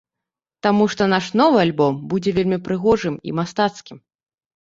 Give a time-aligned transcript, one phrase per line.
[0.67, 3.97] Таму што наш новы альбом будзе вельмі прыгожым і мастацкім.